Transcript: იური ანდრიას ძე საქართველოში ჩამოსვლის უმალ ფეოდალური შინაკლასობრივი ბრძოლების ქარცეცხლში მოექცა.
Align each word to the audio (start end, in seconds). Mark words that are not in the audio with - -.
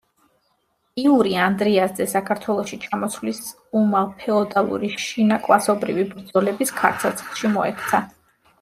იური 1.01 1.33
ანდრიას 1.47 1.93
ძე 1.99 2.07
საქართველოში 2.13 2.79
ჩამოსვლის 2.87 3.43
უმალ 3.81 4.09
ფეოდალური 4.23 4.91
შინაკლასობრივი 5.07 6.09
ბრძოლების 6.17 6.77
ქარცეცხლში 6.81 7.57
მოექცა. 7.59 8.05